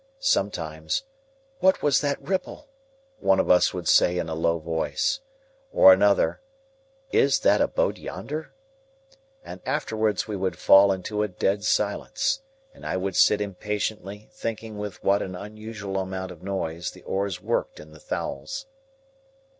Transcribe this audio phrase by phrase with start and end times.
[0.17, 1.03] Sometimes,
[1.59, 2.67] "What was that ripple?"
[3.19, 5.19] one of us would say in a low voice.
[5.71, 6.41] Or another,
[7.11, 8.51] "Is that a boat yonder?"
[9.45, 12.41] And afterwards we would fall into a dead silence,
[12.73, 17.39] and I would sit impatiently thinking with what an unusual amount of noise the oars
[17.39, 18.65] worked in the thowels.